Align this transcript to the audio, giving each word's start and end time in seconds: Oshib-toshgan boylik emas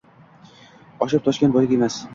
Oshib-toshgan 1.07 1.57
boylik 1.59 1.81
emas 1.81 2.05